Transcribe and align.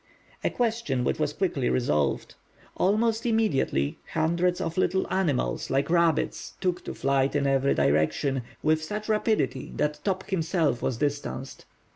A 0.43 0.49
question 0.49 1.03
which 1.03 1.19
was 1.19 1.31
quickly 1.31 1.69
resolved. 1.69 2.33
Almost 2.75 3.23
immediately, 3.23 3.99
hundreds 4.13 4.59
of 4.59 4.75
little 4.75 5.05
animals, 5.13 5.69
like 5.69 5.91
rabbits, 5.91 6.55
took 6.59 6.83
to 6.85 6.95
flight 6.95 7.35
in 7.35 7.45
every 7.45 7.75
direction, 7.75 8.41
with 8.63 8.83
such 8.83 9.07
rapidity 9.07 9.71
that 9.75 9.99
Top 10.03 10.27
himself 10.31 10.81
was 10.81 10.97
distanced. 10.97 11.65